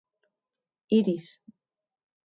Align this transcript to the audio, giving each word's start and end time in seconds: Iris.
Iris. 0.97 1.27